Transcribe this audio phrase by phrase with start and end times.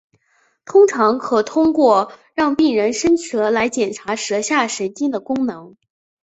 [0.65, 5.77] 通常可通过让病人伸舌来检查舌下神经的功能。